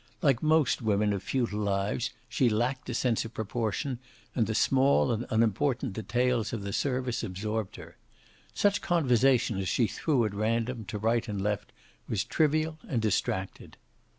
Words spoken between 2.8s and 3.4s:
a sense of